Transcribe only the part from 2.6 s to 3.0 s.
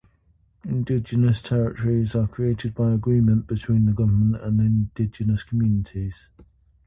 by